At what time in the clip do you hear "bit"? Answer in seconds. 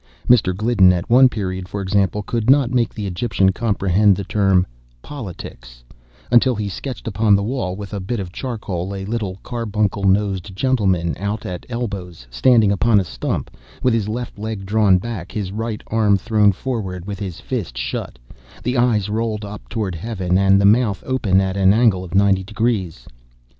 7.99-8.19